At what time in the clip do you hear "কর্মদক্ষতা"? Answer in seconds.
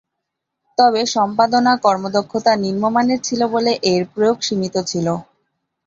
1.85-2.53